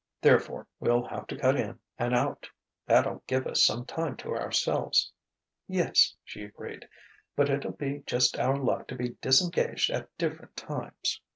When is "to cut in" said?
1.27-1.77